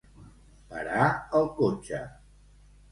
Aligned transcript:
Parar 0.71 1.11
el 1.41 1.47
cotxe. 1.61 2.05